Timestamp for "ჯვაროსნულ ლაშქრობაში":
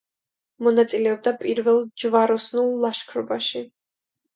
2.05-3.69